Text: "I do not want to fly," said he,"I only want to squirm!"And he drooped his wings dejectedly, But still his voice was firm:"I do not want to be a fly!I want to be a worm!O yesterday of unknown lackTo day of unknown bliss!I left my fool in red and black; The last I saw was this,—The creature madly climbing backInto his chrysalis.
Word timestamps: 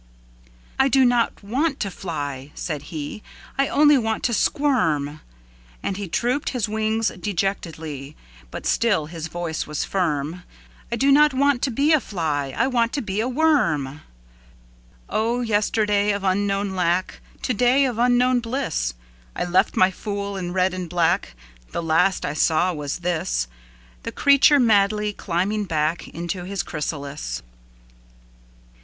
"I 0.79 0.87
do 0.87 1.05
not 1.05 1.43
want 1.43 1.79
to 1.81 1.91
fly," 1.91 2.51
said 2.55 2.81
he,"I 2.81 3.67
only 3.67 3.99
want 3.99 4.23
to 4.23 4.33
squirm!"And 4.33 5.95
he 5.97 6.07
drooped 6.07 6.49
his 6.49 6.67
wings 6.67 7.09
dejectedly, 7.09 8.15
But 8.49 8.65
still 8.65 9.05
his 9.05 9.27
voice 9.27 9.67
was 9.67 9.83
firm:"I 9.85 10.95
do 10.95 11.11
not 11.11 11.35
want 11.35 11.61
to 11.61 11.69
be 11.69 11.93
a 11.93 11.99
fly!I 11.99 12.65
want 12.65 12.93
to 12.93 13.03
be 13.03 13.19
a 13.19 13.27
worm!O 13.27 15.41
yesterday 15.41 16.11
of 16.13 16.23
unknown 16.23 16.71
lackTo 16.71 17.55
day 17.55 17.85
of 17.85 17.99
unknown 17.99 18.39
bliss!I 18.39 19.45
left 19.45 19.77
my 19.77 19.91
fool 19.91 20.35
in 20.35 20.51
red 20.51 20.73
and 20.73 20.89
black; 20.89 21.35
The 21.73 21.83
last 21.83 22.25
I 22.25 22.33
saw 22.33 22.73
was 22.73 23.01
this,—The 23.01 24.11
creature 24.11 24.59
madly 24.59 25.13
climbing 25.13 25.67
backInto 25.67 26.47
his 26.47 26.63
chrysalis. 26.63 27.43